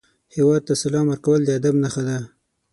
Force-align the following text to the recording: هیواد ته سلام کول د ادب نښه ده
هیواد 0.35 0.61
ته 0.67 0.73
سلام 0.83 1.07
کول 1.25 1.41
د 1.45 1.49
ادب 1.59 1.75
نښه 1.83 2.03
ده 2.07 2.17